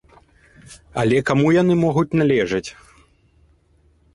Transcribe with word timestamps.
Але 1.01 1.19
каму 1.27 1.47
яны 1.61 1.73
могуць 1.83 2.17
належаць? 2.23 2.65